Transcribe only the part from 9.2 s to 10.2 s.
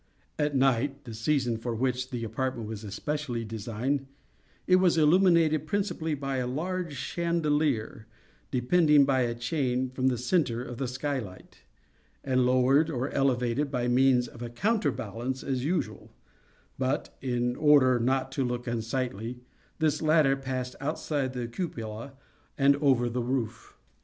a chain from the